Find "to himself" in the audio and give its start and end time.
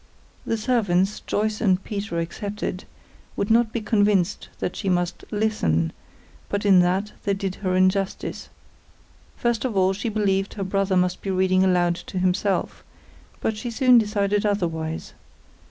11.93-12.83